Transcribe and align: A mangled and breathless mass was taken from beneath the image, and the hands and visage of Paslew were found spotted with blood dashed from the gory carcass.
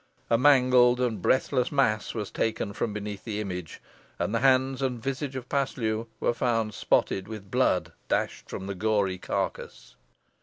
A 0.31 0.35
mangled 0.39 0.99
and 0.99 1.21
breathless 1.21 1.71
mass 1.71 2.15
was 2.15 2.31
taken 2.31 2.73
from 2.73 2.91
beneath 2.91 3.23
the 3.23 3.39
image, 3.39 3.79
and 4.17 4.33
the 4.33 4.39
hands 4.39 4.81
and 4.81 4.97
visage 4.99 5.35
of 5.35 5.47
Paslew 5.47 6.07
were 6.19 6.33
found 6.33 6.73
spotted 6.73 7.27
with 7.27 7.51
blood 7.51 7.93
dashed 8.07 8.49
from 8.49 8.65
the 8.65 8.73
gory 8.73 9.19
carcass. 9.19 9.95